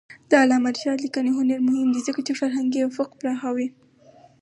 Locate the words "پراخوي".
3.19-3.67